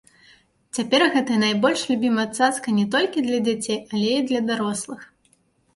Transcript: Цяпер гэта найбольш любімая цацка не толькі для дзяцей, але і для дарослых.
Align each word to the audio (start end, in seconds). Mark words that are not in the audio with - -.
Цяпер 0.77 1.01
гэта 1.15 1.37
найбольш 1.43 1.83
любімая 1.91 2.25
цацка 2.37 2.67
не 2.81 2.87
толькі 2.97 3.27
для 3.27 3.39
дзяцей, 3.51 3.79
але 3.95 4.09
і 4.23 4.27
для 4.33 4.41
дарослых. 4.51 5.11